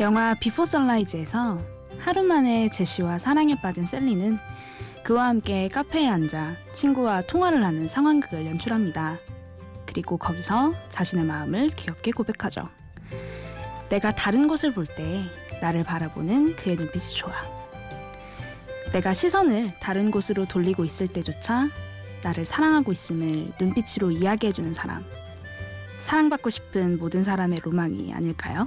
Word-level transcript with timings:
영화 0.00 0.34
비포 0.34 0.64
선라이즈에서 0.64 1.58
하루 1.98 2.22
만에 2.22 2.70
제시와 2.70 3.18
사랑에 3.18 3.54
빠진 3.60 3.84
셀린은 3.84 4.38
그와 5.04 5.28
함께 5.28 5.68
카페에 5.68 6.08
앉아 6.08 6.54
친구와 6.72 7.20
통화를 7.22 7.64
하는 7.64 7.86
상황극을 7.86 8.46
연출합니다. 8.46 9.18
그리고 9.84 10.16
거기서 10.16 10.72
자신의 10.88 11.26
마음을 11.26 11.68
귀엽게 11.68 12.12
고백하죠. 12.12 12.68
내가 13.90 14.14
다른 14.14 14.48
곳을 14.48 14.72
볼 14.72 14.86
때 14.86 15.22
나를 15.60 15.84
바라보는 15.84 16.56
그의 16.56 16.76
눈빛이 16.76 17.08
좋아. 17.16 17.32
내가 18.92 19.12
시선을 19.12 19.74
다른 19.80 20.10
곳으로 20.10 20.46
돌리고 20.46 20.84
있을 20.86 21.08
때조차 21.08 21.68
나를 22.22 22.46
사랑하고 22.46 22.92
있음을 22.92 23.52
눈빛으로 23.60 24.10
이야기해주는 24.12 24.72
사람. 24.72 25.04
사랑받고 26.00 26.48
싶은 26.48 26.98
모든 26.98 27.22
사람의 27.22 27.60
로망이 27.62 28.14
아닐까요? 28.14 28.66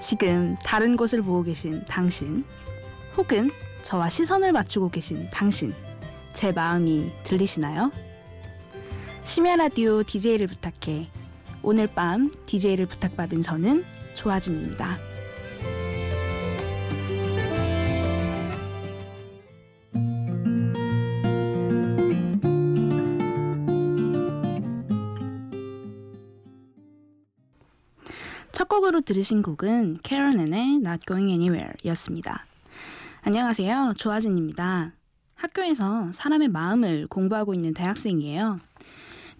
지금 0.00 0.56
다른 0.64 0.96
곳을 0.96 1.22
보고 1.22 1.42
계신 1.42 1.84
당신, 1.86 2.44
혹은 3.16 3.50
저와 3.82 4.08
시선을 4.08 4.52
맞추고 4.52 4.90
계신 4.90 5.28
당신, 5.30 5.74
제 6.32 6.52
마음이 6.52 7.10
들리시나요? 7.24 7.90
심야 9.24 9.56
라디오 9.56 10.02
DJ를 10.02 10.46
부탁해. 10.46 11.08
오늘 11.62 11.86
밤 11.86 12.30
DJ를 12.46 12.86
부탁받은 12.86 13.42
저는 13.42 13.84
조아진입니다. 14.14 15.07
첫 28.58 28.68
곡으로 28.68 29.02
들으신 29.02 29.40
곡은 29.40 29.98
캐런앤의 30.02 30.78
Not 30.78 31.06
Going 31.06 31.30
Anywhere 31.30 31.74
였습니다. 31.84 32.44
안녕하세요. 33.22 33.94
조아진입니다. 33.96 34.90
학교에서 35.36 36.10
사람의 36.10 36.48
마음을 36.48 37.06
공부하고 37.06 37.54
있는 37.54 37.72
대학생이에요. 37.72 38.58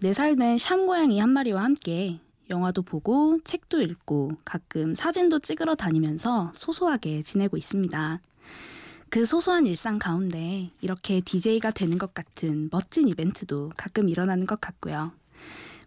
4살 0.03 0.39
된 0.39 0.57
샴 0.57 0.85
고양이 0.85 1.19
한 1.19 1.31
마리와 1.31 1.61
함께 1.61 2.21
영화도 2.49 2.83
보고 2.83 3.41
책도 3.43 3.81
읽고 3.81 4.37
가끔 4.45 4.95
사진도 4.95 5.39
찍으러 5.39 5.75
다니면서 5.75 6.53
소소하게 6.55 7.21
지내고 7.21 7.57
있습니다. 7.57 8.21
그 9.09 9.25
소소한 9.25 9.65
일상 9.65 9.99
가운데 9.99 10.69
이렇게 10.79 11.19
DJ가 11.19 11.71
되는 11.71 11.97
것 11.97 12.13
같은 12.13 12.69
멋진 12.71 13.09
이벤트도 13.09 13.73
가끔 13.75 14.07
일어나는 14.07 14.45
것 14.45 14.61
같고요. 14.61 15.11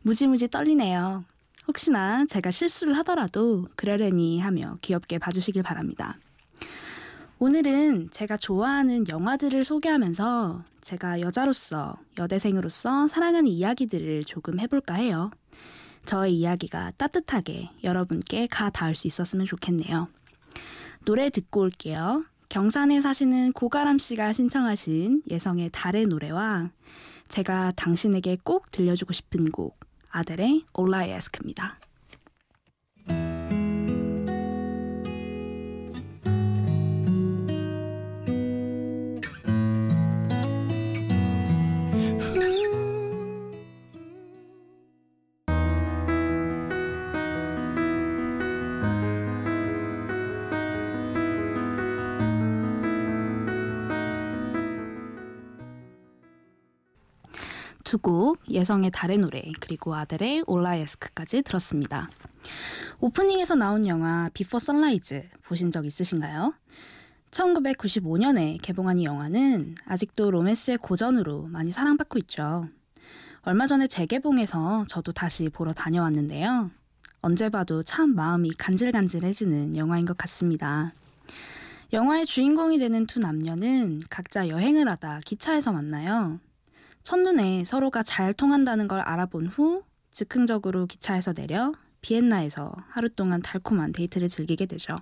무지무지 0.03 0.48
떨리네요. 0.48 1.25
혹시나 1.67 2.27
제가 2.27 2.51
실수를 2.51 2.97
하더라도 2.99 3.67
그러려니 3.77 4.41
하며 4.41 4.77
귀엽게 4.83 5.19
봐주시길 5.19 5.63
바랍니다. 5.63 6.19
오늘은 7.39 8.11
제가 8.13 8.37
좋아하는 8.37 9.09
영화들을 9.09 9.65
소개하면서 9.65 10.65
제가 10.81 11.21
여자로서, 11.21 11.97
여대생으로서 12.19 13.09
사랑하는 13.09 13.49
이야기들을 13.49 14.25
조금 14.25 14.61
해볼까 14.61 14.95
해요. 14.95 15.31
저의 16.05 16.35
이야기가 16.35 16.93
따뜻하게 16.97 17.71
여러분께 17.85 18.47
가 18.49 18.71
닿을 18.71 18.95
수 18.95 19.07
있었으면 19.07 19.47
좋겠네요. 19.47 20.09
노래 21.05 21.31
듣고 21.31 21.61
올게요. 21.61 22.25
경산에 22.49 23.01
사시는 23.01 23.53
고가람 23.53 23.99
씨가 23.99 24.33
신청하신 24.33 25.22
예성의 25.31 25.71
달의 25.72 26.06
노래와 26.06 26.71
제가 27.28 27.72
당신에게 27.77 28.37
꼭 28.45 28.71
들려주고 28.71 29.12
싶은 29.12 29.51
곡 29.51 29.81
아델의 30.12 30.65
Ask입니다. 31.12 31.78
두 57.92 57.98
곡 57.98 58.38
예성의 58.48 58.91
달의 58.91 59.19
노래 59.19 59.42
그리고 59.60 59.94
아델의 59.94 60.44
All 60.47 60.71
I 60.71 60.78
Ask까지 60.78 61.43
들었습니다. 61.42 62.08
오프닝에서 63.00 63.54
나온 63.54 63.86
영화 63.86 64.30
비포 64.32 64.58
선라이즈 64.58 65.28
보신 65.42 65.70
적 65.70 65.84
있으신가요? 65.84 66.54
1995년에 67.32 68.58
개봉한 68.62 68.97
이 68.97 69.04
영화는 69.04 69.75
아직도 69.84 70.30
로맨스의 70.30 70.78
고전으로 70.78 71.48
많이 71.48 71.70
사랑받고 71.70 72.19
있죠. 72.20 72.66
얼마 73.42 73.66
전에 73.66 73.86
재개봉해서 73.88 74.86
저도 74.88 75.12
다시 75.12 75.50
보러 75.50 75.74
다녀왔는데요. 75.74 76.70
언제 77.20 77.50
봐도 77.50 77.82
참 77.82 78.14
마음이 78.14 78.53
간질간질해지는 78.53 79.76
영화인 79.76 80.06
것 80.06 80.16
같습니다. 80.16 80.94
영화의 81.92 82.24
주인공이 82.24 82.78
되는 82.78 83.06
두 83.06 83.20
남녀는 83.20 84.00
각자 84.09 84.48
여행을 84.48 84.88
하다 84.88 85.20
기차에서 85.26 85.72
만나요. 85.72 86.41
첫눈에 87.03 87.65
서로가 87.65 88.03
잘 88.03 88.33
통한다는 88.33 88.89
걸 88.89 89.01
알아본 89.01 89.47
후 89.47 89.83
즉흥적으로 90.11 90.87
기차에서 90.87 91.33
내려 91.33 91.73
비엔나에서 92.01 92.73
하루 92.89 93.09
동안 93.09 93.43
달콤한 93.43 93.93
데이트를 93.93 94.29
즐기게 94.29 94.67
되죠. 94.67 94.97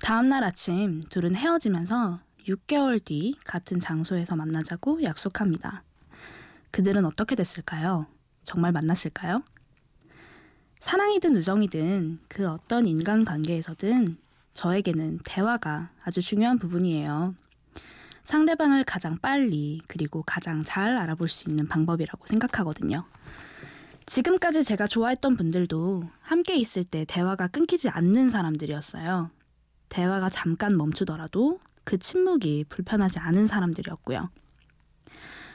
다음날 0.00 0.44
아침 0.44 1.02
둘은 1.08 1.34
헤어지면서 1.34 2.20
6개월 2.46 3.04
뒤 3.04 3.34
같은 3.44 3.80
장소에서 3.80 4.36
만나자고 4.36 5.02
약속합니다. 5.02 5.82
그들은 6.70 7.04
어떻게 7.04 7.34
됐을까요? 7.34 8.06
정말 8.44 8.72
만났을까요? 8.72 9.42
사랑이든 10.80 11.36
우정이든 11.36 12.20
그 12.28 12.48
어떤 12.48 12.86
인간 12.86 13.24
관계에서든 13.24 14.16
저에게는 14.54 15.20
대화가 15.24 15.90
아주 16.02 16.20
중요한 16.20 16.58
부분이에요. 16.58 17.34
상대방을 18.28 18.84
가장 18.84 19.16
빨리 19.16 19.80
그리고 19.86 20.22
가장 20.22 20.62
잘 20.62 20.98
알아볼 20.98 21.30
수 21.30 21.48
있는 21.48 21.66
방법이라고 21.66 22.26
생각하거든요. 22.26 23.02
지금까지 24.04 24.64
제가 24.64 24.86
좋아했던 24.86 25.34
분들도 25.34 26.04
함께 26.20 26.54
있을 26.56 26.84
때 26.84 27.06
대화가 27.08 27.46
끊기지 27.46 27.88
않는 27.88 28.28
사람들이었어요. 28.28 29.30
대화가 29.88 30.28
잠깐 30.28 30.76
멈추더라도 30.76 31.58
그 31.84 31.96
침묵이 31.96 32.66
불편하지 32.68 33.18
않은 33.18 33.46
사람들이었고요. 33.46 34.28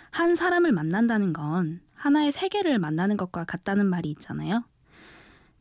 한 0.09 0.35
사람을 0.35 0.71
만난다는 0.71 1.31
건 1.31 1.79
하나의 1.93 2.31
세계를 2.31 2.79
만나는 2.79 3.17
것과 3.17 3.43
같다는 3.43 3.85
말이 3.85 4.09
있잖아요. 4.09 4.63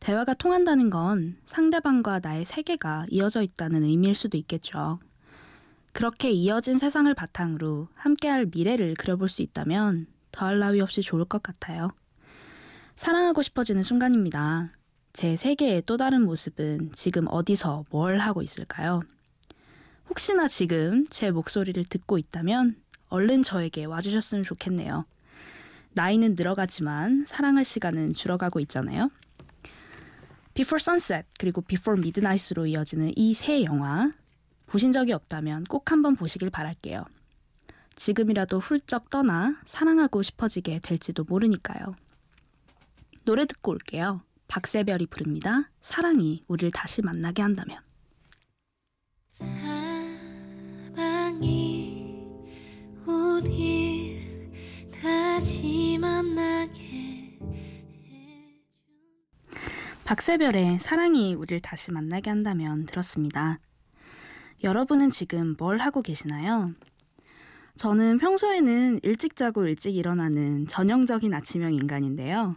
대화가 0.01 0.33
통한다는 0.33 0.89
건 0.89 1.37
상대방과 1.45 2.21
나의 2.23 2.47
세계가 2.47 3.05
이어져 3.11 3.43
있다는 3.43 3.83
의미일 3.83 4.15
수도 4.15 4.39
있겠죠. 4.39 4.99
그렇게 5.93 6.31
이어진 6.31 6.79
세상을 6.79 7.13
바탕으로 7.15 7.89
함께할 7.95 8.47
미래를 8.47 8.95
그려볼 8.95 9.29
수 9.29 9.43
있다면 9.43 10.07
더할 10.33 10.59
나위 10.59 10.81
없이 10.81 11.03
좋을 11.03 11.25
것 11.27 11.43
같아요. 11.43 11.91
사랑하고 12.97 13.43
싶어지는 13.43 13.83
순간입니다. 13.83 14.73
제 15.13 15.37
세계의 15.37 15.83
또 15.83 15.97
다른 15.99 16.23
모습은 16.25 16.93
지금 16.95 17.27
어디서 17.29 17.85
뭘 17.91 18.19
하고 18.19 18.43
있을까요? 18.43 19.01
혹시나 20.09 20.49
지금 20.49 21.07
제 21.11 21.31
목소리를 21.31 21.83
듣고 21.85 22.17
있다면 22.19 22.77
얼른 23.09 23.43
저에게 23.43 23.85
와주셨으면 23.85 24.45
좋겠네요. 24.45 25.05
나이는 25.93 26.35
늘어가지만 26.35 27.25
사랑할 27.27 27.65
시간은 27.67 28.15
줄어가고 28.15 28.61
있잖아요. 28.61 29.11
Before 30.55 30.81
Sunset 30.81 31.27
그리고 31.39 31.61
Before 31.61 31.99
Midnight으로 31.99 32.67
이어지는 32.67 33.13
이 33.17 33.35
세 33.35 33.65
영화 33.65 34.13
보신 34.73 34.91
적이 34.91 35.13
없다면 35.13 35.65
꼭 35.65 35.93
한번 35.93 36.17
보시길 36.17 36.49
바랄게요. 36.49 37.05
지금이라도 37.95 38.59
훌쩍 38.59 39.11
떠나 39.11 39.61
사랑하고 39.67 40.23
싶어지게 40.23 40.81
될지도 40.83 41.25
모르니까요. 41.25 41.95
노래 43.27 43.45
듣고 43.45 43.73
올게요. 43.73 44.23
박세별이 44.49 45.09
부릅니다. 45.09 45.69
사랑이 45.83 46.45
우리를 46.49 46.71
다시 46.71 47.03
만나게 47.03 47.43
한다면. 47.43 47.81
사랑이 50.95 51.05
우리 53.05 54.25
다시 55.03 55.99
만나게 56.01 57.39
박세별의 60.07 60.79
사랑이 60.79 61.35
우리를 61.35 61.61
다시 61.61 61.93
만나게 61.93 62.31
한다면 62.31 62.87
들었습니다. 62.87 63.59
여러분은 64.63 65.11
지금 65.11 65.57
뭘 65.59 65.79
하고 65.79 66.01
계시나요? 66.01 66.73
저는 67.77 68.19
평소에는 68.19 69.01
일찍 69.03 69.35
자고 69.35 69.67
일찍 69.67 69.97
일어나는 69.97 70.67
전형적인 70.69 71.33
아침형 71.35 71.75
인간인데요. 71.75 72.57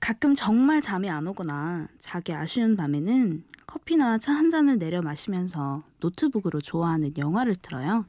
가끔 0.00 0.34
정말 0.34 0.80
잠이 0.80 1.10
안 1.10 1.26
오거나 1.26 1.88
자기 1.98 2.32
아쉬운 2.32 2.76
밤에는 2.76 3.44
커피나 3.66 4.18
차 4.18 4.32
한 4.32 4.50
잔을 4.50 4.78
내려 4.78 5.02
마시면서 5.02 5.84
노트북으로 6.00 6.60
좋아하는 6.60 7.12
영화를 7.16 7.54
틀어요. 7.54 8.06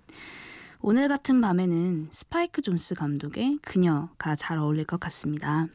오늘 0.80 1.08
같은 1.08 1.42
밤에는 1.42 2.08
스파이크 2.10 2.62
존스 2.64 2.96
감독의 2.96 3.60
그녀가 3.62 4.36
잘 4.36 4.58
어울릴 4.58 4.86
것 4.86 5.00
같습니다. 5.00 5.68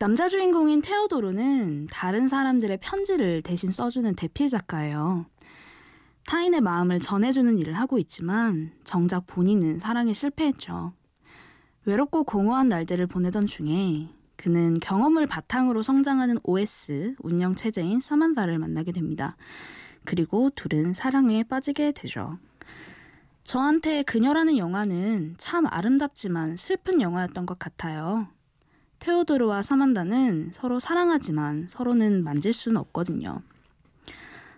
남자 0.00 0.28
주인공인 0.28 0.80
테오도르는 0.80 1.88
다른 1.90 2.26
사람들의 2.28 2.78
편지를 2.80 3.42
대신 3.42 3.70
써주는 3.70 4.14
대필 4.14 4.48
작가예요. 4.48 5.26
타인의 6.26 6.62
마음을 6.62 7.00
전해주는 7.00 7.58
일을 7.58 7.74
하고 7.74 7.98
있지만 7.98 8.72
정작 8.82 9.26
본인은 9.26 9.78
사랑에 9.78 10.14
실패했죠. 10.14 10.92
외롭고 11.84 12.24
공허한 12.24 12.68
날들을 12.68 13.06
보내던 13.06 13.46
중에 13.46 14.08
그는 14.36 14.74
경험을 14.80 15.26
바탕으로 15.26 15.82
성장하는 15.82 16.38
OS 16.42 17.16
운영 17.20 17.54
체제인 17.54 18.00
사만바를 18.00 18.58
만나게 18.58 18.92
됩니다. 18.92 19.36
그리고 20.04 20.50
둘은 20.50 20.94
사랑에 20.94 21.44
빠지게 21.44 21.92
되죠. 21.92 22.38
저한테 23.44 24.02
그녀라는 24.02 24.56
영화는 24.56 25.34
참 25.36 25.66
아름답지만 25.66 26.56
슬픈 26.56 27.02
영화였던 27.02 27.44
것 27.44 27.58
같아요. 27.58 28.26
테오도르와 28.98 29.62
사만다는 29.62 30.52
서로 30.54 30.80
사랑하지만 30.80 31.66
서로는 31.68 32.24
만질 32.24 32.54
수는 32.54 32.78
없거든요. 32.78 33.42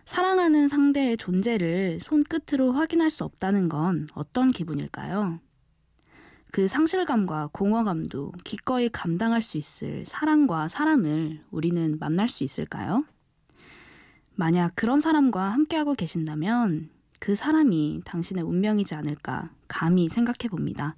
사랑하는 0.07 0.69
상대의 0.69 1.17
존재를 1.17 1.99
손끝으로 2.01 2.73
확인할 2.73 3.11
수 3.11 3.25
없다는 3.25 3.69
건 3.69 4.07
어떤 4.15 4.51
기분일까요? 4.51 5.41
그 6.53 6.69
상실감과 6.69 7.51
공허감도 7.53 8.33
기꺼이 8.45 8.89
감당할 8.89 9.43
수 9.43 9.59
있을 9.59 10.07
사랑과 10.07 10.69
사람을 10.69 11.43
우리는 11.51 11.99
만날 11.99 12.29
수 12.29 12.45
있을까요? 12.45 13.05
만약 14.37 14.73
그런 14.77 15.01
사람과 15.01 15.49
함께하고 15.51 15.95
계신다면 15.95 16.89
그 17.19 17.35
사람이 17.35 18.03
당신의 18.05 18.45
운명이지 18.45 18.95
않을까 18.95 19.51
감히 19.67 20.09
생각해 20.09 20.49
봅니다. 20.49 20.97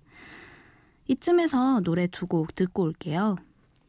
이쯤에서 1.06 1.80
노래 1.80 2.06
두 2.08 2.26
곡 2.26 2.54
듣고 2.54 2.82
올게요. 2.82 3.36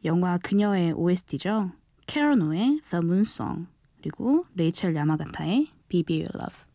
영화 0.06 0.38
그녀의 0.38 0.92
OST죠. 0.92 1.72
캐러노의 2.06 2.80
The 2.88 3.04
Moon 3.04 3.20
Song 3.20 3.66
그리고 4.00 4.46
레이첼 4.54 4.94
야마가타의 4.94 5.66
Be 5.88 6.04
Your 6.08 6.30
Love. 6.34 6.70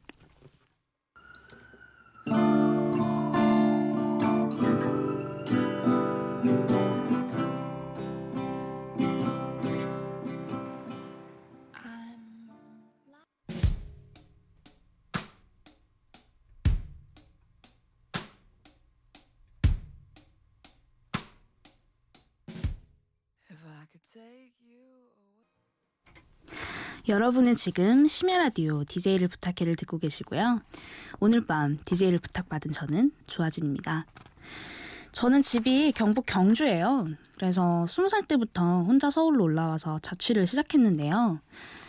여러분은 27.08 27.56
지금 27.56 28.08
심야 28.08 28.38
라디오 28.40 28.84
DJ를 28.84 29.28
부탁해를 29.28 29.76
듣고 29.76 30.00
계시고요. 30.00 30.60
오늘 31.20 31.46
밤 31.46 31.78
DJ를 31.86 32.18
부탁받은 32.18 32.72
저는 32.72 33.12
조아진입니다. 33.28 34.08
저는 35.12 35.44
집이 35.44 35.92
경북 35.92 36.26
경주예요. 36.26 37.08
그래서 37.36 37.86
20살 37.88 38.28
때부터 38.28 38.82
혼자 38.84 39.12
서울로 39.12 39.44
올라와서 39.44 40.00
자취를 40.00 40.48
시작했는데요. 40.48 41.40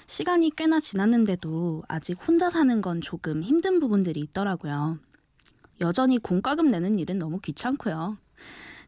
시간이 0.06 0.50
꽤나 0.54 0.80
지났는데도 0.80 1.82
아직 1.88 2.18
혼자 2.28 2.50
사는 2.50 2.78
건 2.82 3.00
조금 3.00 3.42
힘든 3.42 3.80
부분들이 3.80 4.20
있더라고요. 4.20 4.98
여전히 5.80 6.18
공과금 6.18 6.68
내는 6.68 6.98
일은 6.98 7.18
너무 7.18 7.40
귀찮고요. 7.40 8.18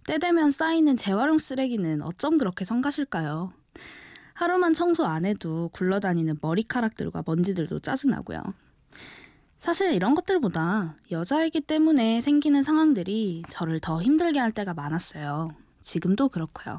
때 0.04 0.19
되면 0.19 0.50
쌓이는 0.50 0.96
재활용 0.98 1.38
쓰레기는 1.38 2.02
어쩜 2.02 2.36
그렇게 2.36 2.66
성가실까요? 2.66 3.52
하루만 4.38 4.73
청소 4.73 5.05
안 5.05 5.26
해도 5.26 5.69
굴러다니는 5.73 6.38
머리카락들과 6.40 7.25
먼지들도 7.26 7.81
짜증나고요. 7.81 8.40
사실 9.56 9.93
이런 9.93 10.14
것들보다 10.14 10.94
여자이기 11.11 11.61
때문에 11.61 12.20
생기는 12.20 12.62
상황들이 12.62 13.43
저를 13.49 13.81
더 13.81 14.00
힘들게 14.00 14.38
할 14.38 14.52
때가 14.52 14.75
많았어요. 14.75 15.50
지금도 15.81 16.29
그렇고요. 16.29 16.79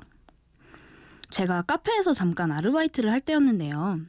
제가 1.32 1.64
카페에서 1.64 2.14
잠깐 2.14 2.54
아르바이트를 2.54 3.12
할 3.12 3.20
때였는데요. 3.20 4.00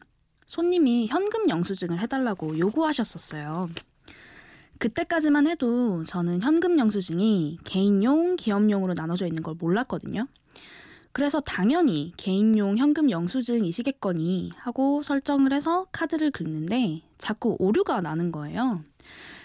손님이 0.47 1.09
현금 1.09 1.49
영수증을 1.49 1.99
해달라고 1.99 2.57
요구하셨었어요. 2.57 3.69
그때까지만 4.79 5.49
해도 5.49 6.05
저는 6.05 6.41
현금 6.41 6.79
영수증이 6.79 7.59
개인용, 7.65 8.37
기업용으로 8.37 8.95
나눠져 8.95 9.27
있는 9.27 9.43
걸 9.43 9.57
몰랐거든요. 9.59 10.29
그래서 11.13 11.41
당연히 11.41 12.13
개인용 12.17 12.79
현금 12.79 13.11
영수증이시겠거니 13.11 14.53
하고 14.57 15.03
설정을 15.03 15.53
해서 15.53 15.87
카드를 15.93 16.31
긁는데 16.31 17.03
자꾸 17.19 17.57
오류가 17.59 18.01
나는 18.01 18.31
거예요. 18.31 18.85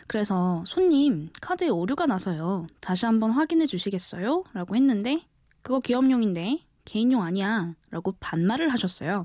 그래서 0.08 0.64
손님 0.68 1.30
카드에 1.42 1.70
오류가 1.70 2.06
나서요. 2.06 2.68
다시 2.80 3.06
한번 3.06 3.32
확인해 3.32 3.66
주시겠어요? 3.66 4.44
라고 4.54 4.76
했는데 4.76 5.22
그거 5.64 5.80
기업용인데 5.80 6.60
개인용 6.86 7.24
아니야 7.24 7.74
라고 7.90 8.14
반말을 8.20 8.70
하셨어요. 8.70 9.24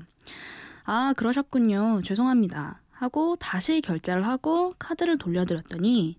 아 0.83 1.13
그러셨군요. 1.15 2.01
죄송합니다. 2.03 2.81
하고 2.89 3.35
다시 3.35 3.81
결제를 3.81 4.25
하고 4.25 4.73
카드를 4.79 5.17
돌려드렸더니 5.17 6.17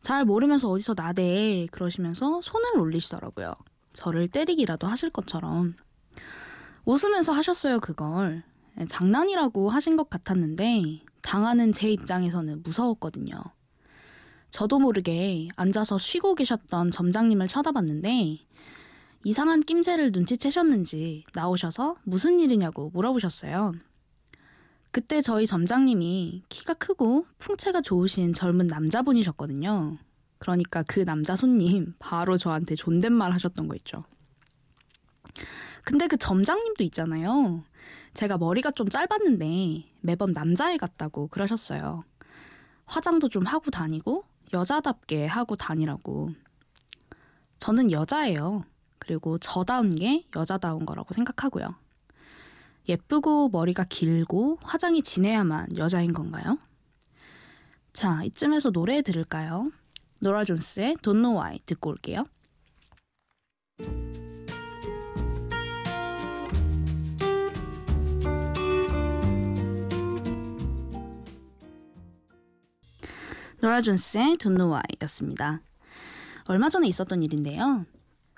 잘 0.00 0.24
모르면서 0.24 0.68
어디서 0.68 0.94
나대 0.94 1.66
그러시면서 1.72 2.40
손을 2.42 2.78
올리시더라고요. 2.78 3.54
저를 3.94 4.28
때리기라도 4.28 4.86
하실 4.86 5.10
것처럼 5.10 5.74
웃으면서 6.84 7.32
하셨어요, 7.32 7.80
그걸. 7.80 8.42
예, 8.78 8.84
장난이라고 8.84 9.70
하신 9.70 9.96
것 9.96 10.10
같았는데 10.10 11.02
당하는 11.22 11.72
제 11.72 11.90
입장에서는 11.90 12.62
무서웠거든요. 12.62 13.42
저도 14.50 14.78
모르게 14.78 15.48
앉아서 15.56 15.98
쉬고 15.98 16.34
계셨던 16.34 16.90
점장님을 16.90 17.48
쳐다봤는데 17.48 18.38
이상한 19.24 19.60
낌새를 19.60 20.12
눈치채셨는지 20.12 21.24
나오셔서 21.32 21.96
무슨 22.04 22.38
일이냐고 22.38 22.90
물어보셨어요. 22.90 23.72
그때 24.90 25.22
저희 25.22 25.46
점장님이 25.46 26.44
키가 26.50 26.74
크고 26.74 27.26
풍채가 27.38 27.80
좋으신 27.80 28.32
젊은 28.32 28.68
남자분이셨거든요. 28.68 29.98
그러니까 30.38 30.82
그 30.82 31.04
남자 31.04 31.36
손님 31.36 31.94
바로 31.98 32.36
저한테 32.36 32.74
존댓말 32.74 33.32
하셨던 33.32 33.68
거 33.68 33.74
있죠. 33.76 34.04
근데 35.84 36.06
그 36.06 36.16
점장님도 36.16 36.82
있잖아요. 36.84 37.62
제가 38.14 38.38
머리가 38.38 38.70
좀 38.70 38.88
짧았는데 38.88 39.84
매번 40.00 40.32
남자애 40.32 40.76
같다고 40.76 41.28
그러셨어요. 41.28 42.04
화장도 42.86 43.28
좀 43.28 43.44
하고 43.46 43.70
다니고 43.70 44.24
여자답게 44.52 45.26
하고 45.26 45.56
다니라고. 45.56 46.30
저는 47.58 47.90
여자예요. 47.90 48.64
그리고 48.98 49.38
저다운 49.38 49.94
게 49.94 50.24
여자다운 50.36 50.86
거라고 50.86 51.12
생각하고요. 51.12 51.74
예쁘고 52.88 53.48
머리가 53.48 53.84
길고 53.84 54.58
화장이 54.62 55.02
진해야만 55.02 55.76
여자인 55.76 56.12
건가요? 56.12 56.58
자, 57.92 58.22
이쯤에서 58.24 58.70
노래 58.70 59.02
들을까요? 59.02 59.70
노라 60.24 60.46
존스의 60.46 60.94
Don't 61.02 61.20
Know 61.20 61.38
Why 61.38 61.58
듣고 61.66 61.90
올게요. 61.90 62.24
노라 73.60 73.82
존스의 73.82 74.36
Don't 74.36 74.56
Know 74.56 74.72
Why였습니다. 74.72 75.60
얼마 76.46 76.70
전에 76.70 76.88
있었던 76.88 77.22
일인데요. 77.22 77.84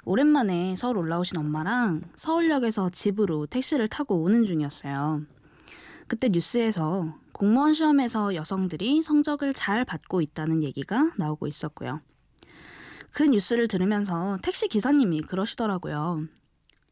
오랜만에 0.05 0.75
서울 0.75 0.99
올라오신 0.99 1.39
엄마랑 1.39 2.03
서울역에서 2.17 2.91
집으로 2.91 3.47
택시를 3.47 3.87
타고 3.87 4.21
오는 4.25 4.45
중이었어요. 4.45 5.23
그때 6.09 6.31
뉴스에서 6.31 7.15
공무원 7.37 7.75
시험에서 7.75 8.35
여성들이 8.35 9.03
성적을 9.03 9.53
잘 9.53 9.85
받고 9.85 10.23
있다는 10.23 10.63
얘기가 10.63 11.13
나오고 11.19 11.47
있었고요. 11.49 12.01
그 13.13 13.25
뉴스를 13.25 13.69
들으면서 13.69 14.39
택시 14.41 14.69
기사님이 14.69 15.21
그러시더라고요. 15.21 16.25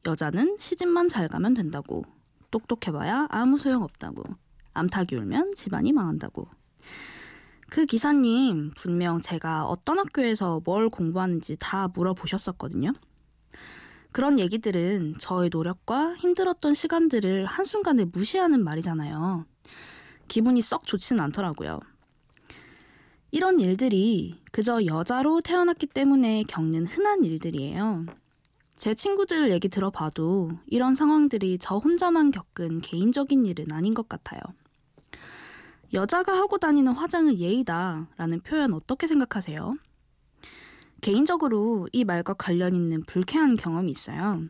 여자는 0.05 0.59
시집만 0.61 1.09
잘 1.09 1.29
가면 1.29 1.55
된다고. 1.55 2.03
똑똑해봐야 2.51 3.27
아무 3.31 3.57
소용 3.57 3.83
없다고. 3.85 4.23
암탉이 4.75 5.19
울면 5.19 5.53
집안이 5.55 5.95
망한다고. 5.95 6.47
그 7.71 7.87
기사님 7.87 8.73
분명 8.77 9.23
제가 9.23 9.65
어떤 9.65 9.99
학교에서 9.99 10.61
뭘 10.63 10.91
공부하는지 10.91 11.57
다 11.59 11.89
물어보셨었거든요. 11.89 12.93
그런 14.13 14.39
얘기들은 14.39 15.15
저의 15.19 15.49
노력과 15.51 16.17
힘들었던 16.17 16.75
시간들을 16.75 17.47
한순간에 17.47 18.05
무시하는 18.05 18.63
말이잖아요. 18.63 19.47
기분이 20.29 20.63
썩 20.63 20.85
좋지는 20.85 21.23
않더라고요. 21.25 21.81
이런 23.31 23.59
일들이 23.59 24.41
그저 24.53 24.85
여자로 24.87 25.41
태어났기 25.41 25.89
때문에 25.89 26.45
겪는 26.45 26.87
흔한 26.87 27.25
일들이에요. 27.25 28.07
제 28.77 28.95
친구들 28.95 29.51
얘기 29.51 29.69
들어봐도 29.69 30.51
이런 30.67 30.95
상황들이 30.95 31.59
저 31.59 31.79
혼자만 31.79 32.31
겪은 32.31 32.81
개인적인 32.81 33.45
일은 33.47 33.73
아닌 33.73 33.95
것 33.95 34.09
같아요. 34.09 34.41
여자가 35.93 36.37
하고 36.37 36.59
다니는 36.59 36.93
화장은 36.93 37.39
예의다 37.39 38.09
라는 38.17 38.41
표현 38.41 38.75
어떻게 38.75 39.07
생각하세요? 39.07 39.77
개인적으로 41.01 41.89
이 41.93 42.05
말과 42.05 42.35
관련 42.35 42.75
있는 42.75 43.03
불쾌한 43.03 43.57
경험이 43.57 43.91
있어요. 43.91 44.43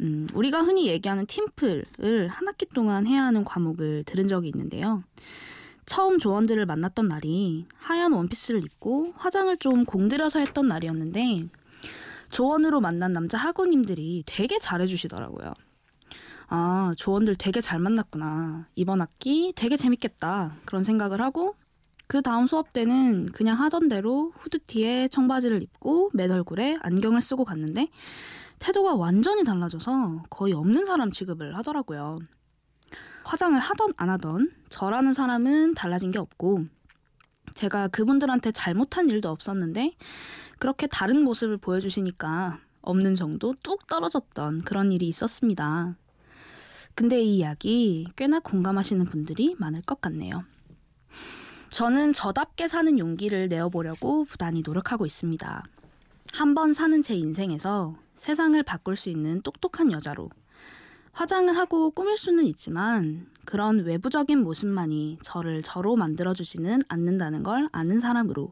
음, 0.00 0.26
우리가 0.34 0.62
흔히 0.62 0.88
얘기하는 0.88 1.26
팀플을 1.26 2.28
한 2.28 2.48
학기 2.48 2.66
동안 2.66 3.06
해야 3.06 3.24
하는 3.24 3.44
과목을 3.44 4.04
들은 4.04 4.28
적이 4.28 4.48
있는데요. 4.48 5.02
처음 5.86 6.18
조원들을 6.18 6.64
만났던 6.66 7.08
날이 7.08 7.66
하얀 7.76 8.12
원피스를 8.12 8.64
입고 8.64 9.12
화장을 9.16 9.54
좀 9.58 9.84
공들여서 9.84 10.38
했던 10.38 10.66
날이었는데 10.66 11.44
조원으로 12.30 12.80
만난 12.80 13.12
남자 13.12 13.38
학우님들이 13.38 14.24
되게 14.26 14.58
잘해주시더라고요. 14.58 15.52
아, 16.48 16.92
조원들 16.96 17.36
되게 17.36 17.60
잘 17.60 17.78
만났구나. 17.78 18.66
이번 18.74 19.00
학기 19.00 19.52
되게 19.54 19.76
재밌겠다. 19.76 20.56
그런 20.64 20.84
생각을 20.84 21.20
하고 21.20 21.54
그 22.06 22.22
다음 22.22 22.46
수업 22.46 22.72
때는 22.72 23.32
그냥 23.32 23.58
하던 23.60 23.88
대로 23.88 24.32
후드티에 24.38 25.08
청바지를 25.08 25.62
입고 25.62 26.10
맨 26.12 26.30
얼굴에 26.30 26.76
안경을 26.80 27.20
쓰고 27.20 27.44
갔는데 27.44 27.88
태도가 28.64 28.94
완전히 28.94 29.44
달라져서 29.44 30.22
거의 30.30 30.54
없는 30.54 30.86
사람 30.86 31.10
취급을 31.10 31.54
하더라고요. 31.58 32.20
화장을 33.22 33.60
하던 33.60 33.92
안 33.98 34.08
하던 34.08 34.52
저라는 34.70 35.12
사람은 35.12 35.74
달라진 35.74 36.10
게 36.10 36.18
없고 36.18 36.64
제가 37.54 37.88
그분들한테 37.88 38.52
잘못한 38.52 39.10
일도 39.10 39.28
없었는데 39.28 39.94
그렇게 40.58 40.86
다른 40.86 41.24
모습을 41.24 41.58
보여주시니까 41.58 42.58
없는 42.80 43.16
정도 43.16 43.54
뚝 43.62 43.86
떨어졌던 43.86 44.62
그런 44.62 44.92
일이 44.92 45.08
있었습니다. 45.08 45.96
근데 46.94 47.20
이 47.20 47.36
이야기 47.36 48.08
꽤나 48.16 48.40
공감하시는 48.40 49.04
분들이 49.04 49.56
많을 49.58 49.82
것 49.82 50.00
같네요. 50.00 50.42
저는 51.68 52.14
저답게 52.14 52.68
사는 52.68 52.98
용기를 52.98 53.48
내어보려고 53.48 54.24
부단히 54.24 54.62
노력하고 54.64 55.04
있습니다. 55.04 55.64
한 56.32 56.54
번 56.54 56.72
사는 56.72 57.02
제 57.02 57.14
인생에서 57.14 57.94
세상을 58.16 58.62
바꿀 58.62 58.96
수 58.96 59.10
있는 59.10 59.40
똑똑한 59.42 59.92
여자로 59.92 60.30
화장을 61.12 61.56
하고 61.56 61.90
꾸밀 61.90 62.16
수는 62.16 62.44
있지만 62.44 63.26
그런 63.44 63.84
외부적인 63.84 64.42
모습만이 64.42 65.18
저를 65.22 65.62
저로 65.62 65.96
만들어주지는 65.96 66.82
않는다는 66.88 67.42
걸 67.42 67.68
아는 67.72 68.00
사람으로 68.00 68.50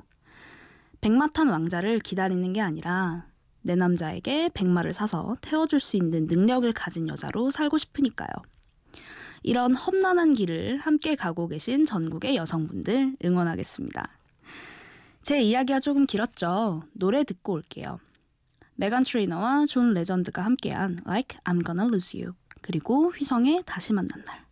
백마탄 1.01 1.49
왕자를 1.49 1.99
기다리는 1.99 2.53
게 2.53 2.61
아니라 2.61 3.27
내 3.63 3.75
남자에게 3.75 4.51
백마를 4.55 4.93
사서 4.93 5.35
태워줄 5.41 5.81
수 5.81 5.97
있는 5.97 6.27
능력을 6.27 6.73
가진 6.73 7.09
여자로 7.09 7.51
살고 7.51 7.79
싶으니까요. 7.79 8.29
이런 9.43 9.75
험난한 9.75 10.35
길을 10.35 10.79
함께 10.79 11.17
가고 11.17 11.49
계신 11.49 11.85
전국의 11.85 12.37
여성분들 12.37 13.17
응원하겠습니다. 13.25 14.09
제 15.23 15.41
이야기가 15.43 15.81
조금 15.81 16.07
길었죠. 16.07 16.85
노래 16.93 17.25
듣고 17.25 17.55
올게요. 17.55 17.99
메간 18.83 19.05
트레이너와 19.05 19.67
존 19.67 19.95
레전드가 19.95 20.45
함께한 20.45 21.03
Like 21.07 21.39
I'm 21.45 21.65
Gonna 21.65 21.87
Lose 21.87 22.21
You 22.21 22.35
그리고 22.63 23.13
휘성의 23.13 23.63
다시 23.65 23.93
만난 23.93 24.25
날. 24.25 24.45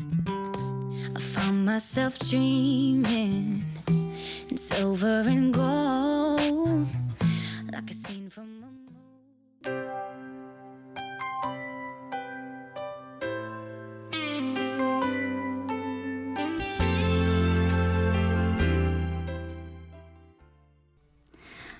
I 0.00 1.22
found 1.22 1.62
myself 1.62 2.18
dreaming 2.18 3.64
in 4.50 4.56
silver 4.56 5.22
and 5.28 5.54
gold 5.54 6.45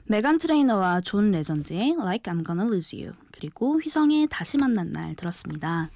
메간 0.09 0.39
트레이너와 0.39 1.01
존 1.01 1.33
레전드의 1.33 1.97
Like 1.99 2.33
I'm 2.33 2.47
Gonna 2.47 2.69
Lose 2.69 2.97
You 2.97 3.17
그리고 3.33 3.81
휘성의 3.81 4.29
다시 4.31 4.57
만난 4.57 4.93
날 4.93 5.17
들었습니다. 5.17 5.91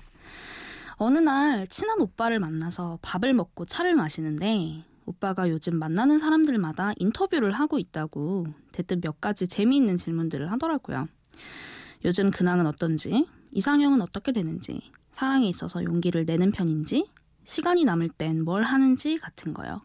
어느 0.97 1.19
날 1.19 1.65
친한 1.69 2.01
오빠를 2.01 2.41
만나서 2.41 2.99
밥을 3.03 3.35
먹고 3.35 3.67
차를 3.67 3.95
마시는데 3.95 4.85
오빠가 5.07 5.49
요즘 5.49 5.79
만나는 5.79 6.19
사람들마다 6.19 6.93
인터뷰를 6.97 7.53
하고 7.53 7.79
있다고 7.79 8.49
대뜸 8.73 9.01
몇 9.01 9.21
가지 9.21 9.47
재미있는 9.47 9.97
질문들을 9.97 10.51
하더라고요. 10.51 11.07
요즘 12.05 12.33
근황은 12.33 12.67
어떤지, 12.67 13.27
이상형은 13.53 14.01
어떻게 14.01 14.33
되는지, 14.33 14.81
사랑에 15.13 15.49
있어서 15.49 15.85
용기를 15.85 16.25
내는 16.25 16.51
편인지, 16.51 17.09
시간이 17.45 17.85
남을 17.85 18.09
땐 18.09 18.43
뭘 18.43 18.65
하는지 18.65 19.19
같은 19.19 19.55
거요. 19.55 19.83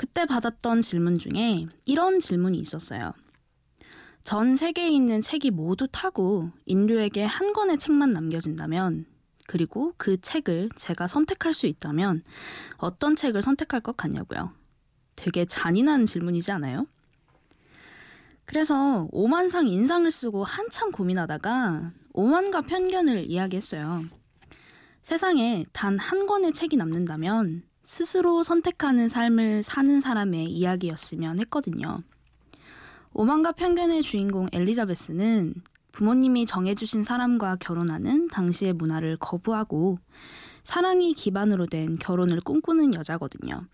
그때 0.00 0.24
받았던 0.24 0.80
질문 0.80 1.18
중에 1.18 1.66
이런 1.84 2.20
질문이 2.20 2.58
있었어요. 2.58 3.12
전 4.24 4.56
세계에 4.56 4.88
있는 4.88 5.20
책이 5.20 5.50
모두 5.50 5.86
타고 5.92 6.48
인류에게 6.64 7.22
한 7.22 7.52
권의 7.52 7.76
책만 7.76 8.10
남겨진다면, 8.10 9.04
그리고 9.46 9.92
그 9.98 10.18
책을 10.18 10.70
제가 10.74 11.06
선택할 11.06 11.52
수 11.52 11.66
있다면 11.66 12.22
어떤 12.78 13.14
책을 13.14 13.42
선택할 13.42 13.82
것 13.82 13.94
같냐고요. 13.98 14.54
되게 15.16 15.44
잔인한 15.44 16.06
질문이지 16.06 16.50
않아요? 16.52 16.86
그래서 18.46 19.06
오만상 19.12 19.68
인상을 19.68 20.10
쓰고 20.10 20.44
한참 20.44 20.92
고민하다가 20.92 21.92
오만과 22.14 22.62
편견을 22.62 23.30
이야기했어요. 23.30 24.00
세상에 25.02 25.66
단 25.74 25.98
한 25.98 26.24
권의 26.26 26.54
책이 26.54 26.78
남는다면 26.78 27.64
스스로 27.82 28.42
선택하는 28.42 29.08
삶을 29.08 29.62
사는 29.62 30.00
사람의 30.00 30.50
이야기였으면 30.50 31.40
했거든요. 31.40 32.02
오만과 33.12 33.52
편견의 33.52 34.02
주인공 34.02 34.48
엘리자베스는 34.52 35.54
부모님이 35.92 36.46
정해주신 36.46 37.02
사람과 37.02 37.56
결혼하는 37.56 38.28
당시의 38.28 38.74
문화를 38.74 39.16
거부하고 39.16 39.98
사랑이 40.62 41.14
기반으로 41.14 41.66
된 41.66 41.98
결혼을 41.98 42.40
꿈꾸는 42.40 42.94
여자거든요. 42.94 43.66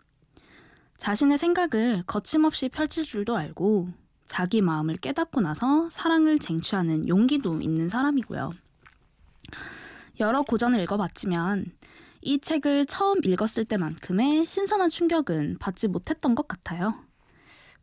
자신의 0.96 1.36
생각을 1.36 2.04
거침없이 2.06 2.68
펼칠 2.70 3.04
줄도 3.04 3.36
알고 3.36 3.90
자기 4.26 4.62
마음을 4.62 4.96
깨닫고 4.96 5.42
나서 5.42 5.88
사랑을 5.90 6.38
쟁취하는 6.38 7.08
용기도 7.08 7.60
있는 7.60 7.88
사람이고요. 7.88 8.50
여러 10.20 10.42
고전을 10.42 10.80
읽어봤지만 10.80 11.66
이 12.26 12.40
책을 12.40 12.86
처음 12.86 13.24
읽었을 13.24 13.64
때만큼의 13.66 14.46
신선한 14.46 14.88
충격은 14.88 15.58
받지 15.60 15.86
못했던 15.86 16.34
것 16.34 16.48
같아요. 16.48 16.92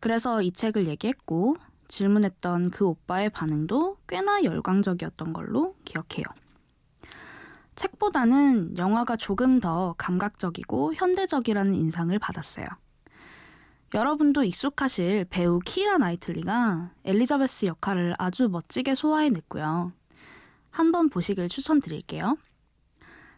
그래서 0.02 0.42
이 0.42 0.52
책을 0.52 0.90
얘기했고 0.90 1.56
질문했던 1.88 2.72
그 2.72 2.86
오빠의 2.86 3.30
반응도 3.30 4.00
꽤나 4.06 4.44
열광적이었던 4.44 5.32
걸로 5.32 5.78
기억해요. 5.86 6.26
책보다는 7.76 8.78
영화가 8.78 9.16
조금 9.16 9.62
더 9.62 9.96
감각적이고 9.98 10.94
현대적이라는 10.96 11.74
인상을 11.74 12.20
받았어요. 12.20 12.66
여러분도 13.94 14.44
익숙하실 14.44 15.28
배우 15.30 15.60
키라 15.60 16.00
나이틀리가 16.00 16.92
엘리자베스 17.06 17.68
역할을 17.68 18.16
아주 18.20 18.50
멋지게 18.50 18.94
소화해냈고요. 18.94 19.94
한번 20.70 21.10
보시길 21.10 21.48
추천드릴게요. 21.48 22.36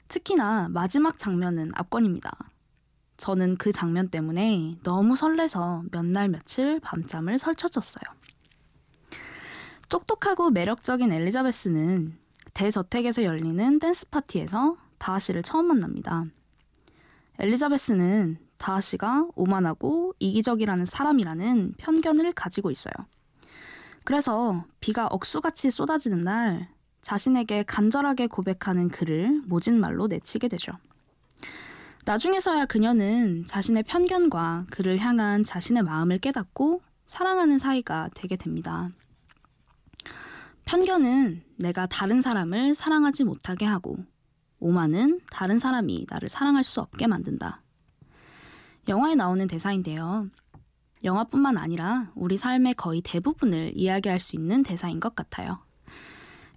특히나 0.07 0.69
마지막 0.69 1.17
장면은 1.17 1.71
압권입니다. 1.73 2.31
저는 3.17 3.57
그 3.57 3.71
장면 3.71 4.09
때문에 4.09 4.77
너무 4.83 5.15
설레서 5.15 5.83
몇 5.91 6.05
날 6.05 6.29
며칠 6.29 6.79
밤잠을 6.81 7.39
설쳐줬어요. 7.39 8.03
똑똑하고 9.89 10.49
매력적인 10.49 11.11
엘리자베스는 11.11 12.17
대저택에서 12.53 13.23
열리는 13.23 13.79
댄스 13.79 14.09
파티에서 14.09 14.77
다하 14.97 15.19
씨를 15.19 15.43
처음 15.43 15.67
만납니다. 15.67 16.25
엘리자베스는 17.39 18.37
다하 18.57 18.81
씨가 18.81 19.27
오만하고 19.35 20.13
이기적이라는 20.19 20.85
사람이라는 20.85 21.75
편견을 21.77 22.31
가지고 22.33 22.71
있어요. 22.71 22.93
그래서 24.03 24.65
비가 24.79 25.07
억수같이 25.07 25.71
쏟아지는 25.71 26.21
날 26.21 26.69
자신에게 27.05 27.61
간절하게 27.61 28.25
고백하는 28.25 28.87
글을 28.87 29.43
모진 29.45 29.79
말로 29.79 30.07
내치게 30.07 30.47
되죠. 30.47 30.71
나중에서야 32.03 32.65
그녀는 32.65 33.45
자신의 33.45 33.83
편견과 33.83 34.65
그를 34.71 34.97
향한 34.97 35.43
자신의 35.43 35.83
마음을 35.83 36.17
깨닫고 36.17 36.81
사랑하는 37.05 37.59
사이가 37.59 38.09
되게 38.15 38.35
됩니다. 38.35 38.89
편견은 40.65 41.43
내가 41.59 41.85
다른 41.85 42.23
사람을 42.23 42.73
사랑하지 42.73 43.23
못하게 43.23 43.65
하고 43.65 43.97
오만은 44.59 45.19
다른 45.29 45.59
사람이 45.59 46.07
나를 46.09 46.27
사랑할 46.27 46.63
수 46.63 46.81
없게 46.81 47.05
만든다. 47.05 47.61
영화에 48.87 49.13
나오는 49.13 49.45
대사인데요. 49.45 50.27
영화뿐만 51.03 51.59
아니라 51.59 52.11
우리 52.15 52.35
삶의 52.35 52.73
거의 52.73 53.01
대부분을 53.01 53.73
이야기할 53.75 54.19
수 54.19 54.35
있는 54.35 54.63
대사인 54.63 54.99
것 54.99 55.13
같아요. 55.13 55.64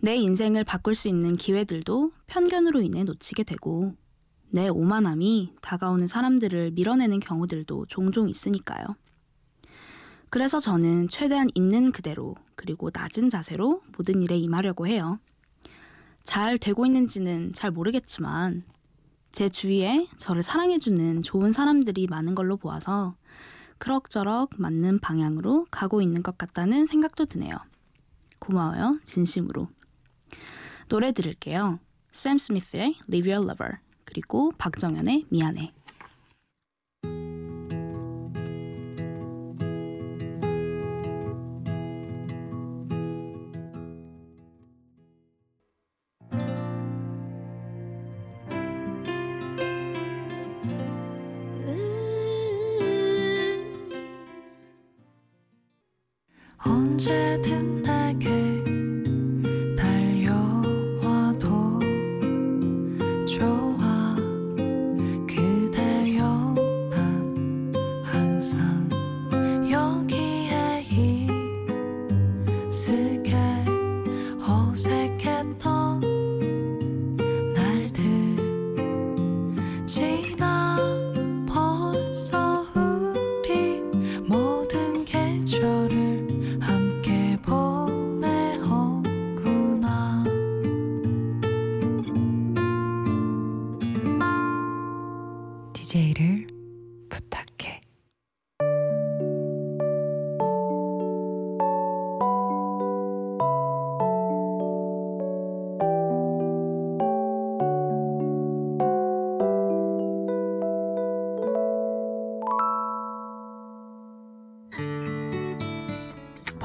내 0.01 0.17
인생을 0.17 0.65
바꿀 0.65 0.95
수 0.95 1.09
있는 1.09 1.33
기회들도 1.33 2.13
편견으로 2.27 2.81
인해 2.83 3.05
놓치게 3.05 3.43
되고 3.43 3.95
내 4.51 4.69
오만함이 4.69 5.55
다가오는 5.61 6.07
사람들을 6.07 6.71
밀어내는 6.73 7.21
경우들도 7.21 7.87
종종 7.87 8.29
있으니까요. 8.29 8.97
그래서 10.31 10.61
저는 10.61 11.09
최대한 11.09 11.49
있는 11.55 11.91
그대로 11.91 12.37
그리고 12.55 12.91
낮은 12.93 13.31
자세로 13.31 13.83
모든 13.97 14.23
일에 14.23 14.37
임하려고 14.37 14.87
해요. 14.87 15.19
잘 16.23 16.59
되고 16.59 16.87
있는지는 16.87 17.53
잘 17.53 17.71
모르겠지만 17.71 18.65
제 19.33 19.49
주위에 19.49 20.07
저를 20.17 20.43
사랑해주는 20.43 21.23
좋은 21.23 21.53
사람들이 21.53 22.07
많은 22.07 22.35
걸로 22.35 22.57
보아서 22.57 23.17
그럭저럭 23.79 24.51
맞는 24.57 24.99
방향으로 24.99 25.67
가고 25.71 26.03
있는 26.03 26.23
것 26.23 26.37
같다는 26.37 26.87
생각도 26.87 27.25
드네요. 27.25 27.57
고마워요, 28.39 28.99
진심으로. 29.05 29.69
노래 30.89 31.13
들을게요. 31.13 31.81
샘 32.13 32.39
스미스의 32.39 32.95
Live 33.09 33.33
Your 33.33 33.49
Lover 33.51 33.79
그리고 34.05 34.53
박정현의 34.59 35.27
미안해. 35.29 35.73
언제든 56.61 57.83
내 57.83 57.98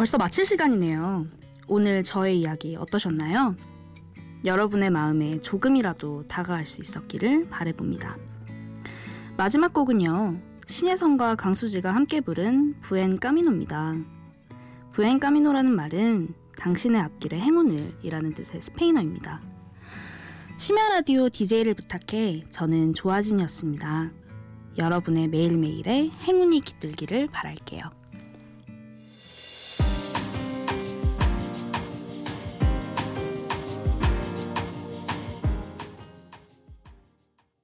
벌써 0.03 0.17
마칠 0.17 0.45
시간이네요. 0.45 1.27
오늘 1.65 2.03
저의 2.03 2.41
이야기 2.41 2.75
어떠셨나요? 2.75 3.55
여러분의 4.43 4.89
마음에 4.89 5.39
조금이라도 5.39 6.23
다가갈 6.27 6.65
수 6.65 6.81
있었기를 6.81 7.47
바래봅니다. 7.49 8.17
마지막 9.37 9.71
곡은요. 9.71 10.41
신혜성과 10.67 11.35
강수지가 11.35 11.95
함께 11.95 12.19
부른 12.19 12.81
부엔 12.81 13.17
까미노입니다. 13.17 13.93
부엔 14.91 15.21
까미노라는 15.21 15.73
말은 15.73 16.33
당신의 16.57 16.99
앞길의 16.99 17.39
행운을 17.39 17.99
이라는 18.03 18.33
뜻의 18.33 18.61
스페인어입니다. 18.61 19.39
심야 20.57 20.89
라디오 20.89 21.29
DJ를 21.29 21.75
부탁해 21.75 22.43
저는 22.49 22.93
조아진이었습니다. 22.93 24.11
여러분의 24.77 25.29
매일매일에 25.29 26.09
행운이 26.09 26.59
깃들기를 26.59 27.27
바랄게요. 27.27 28.02